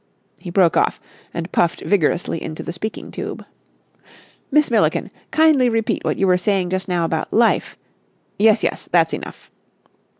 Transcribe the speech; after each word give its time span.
He 0.39 0.49
broke 0.49 0.75
off 0.75 0.99
and 1.31 1.51
puffed 1.51 1.81
vigorously 1.81 2.41
into 2.41 2.63
the 2.63 2.73
speaking 2.73 3.11
tube. 3.11 3.45
"Miss 4.49 4.71
Milliken, 4.71 5.11
kindly 5.29 5.69
repeat 5.69 6.03
what 6.03 6.17
you 6.17 6.25
were 6.25 6.37
saying 6.37 6.71
just 6.71 6.87
now 6.87 7.05
about 7.05 7.31
life.... 7.31 7.77
Yes, 8.39 8.63
yes, 8.63 8.89
that's 8.91 9.13
enough!" 9.13 9.51